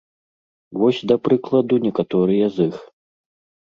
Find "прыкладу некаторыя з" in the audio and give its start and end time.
1.29-2.71